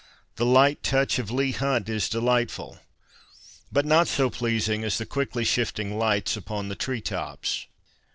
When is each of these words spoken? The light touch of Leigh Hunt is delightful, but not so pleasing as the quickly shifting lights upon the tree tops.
The 0.37 0.47
light 0.47 0.81
touch 0.81 1.19
of 1.19 1.29
Leigh 1.29 1.51
Hunt 1.51 1.87
is 1.87 2.09
delightful, 2.09 2.79
but 3.71 3.85
not 3.85 4.07
so 4.07 4.31
pleasing 4.31 4.83
as 4.83 4.97
the 4.97 5.05
quickly 5.05 5.43
shifting 5.43 5.95
lights 5.95 6.35
upon 6.35 6.69
the 6.69 6.75
tree 6.75 7.01
tops. 7.01 7.67